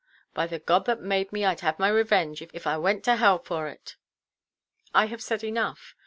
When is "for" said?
3.37-3.67